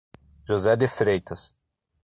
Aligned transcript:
José 0.47 0.75
de 0.75 0.87
Freitas 0.87 1.53